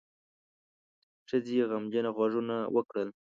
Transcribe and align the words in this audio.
ښځې 1.27 1.57
غمجنه 1.69 2.09
غږونه 2.17 2.55
وکړل. 2.75 3.09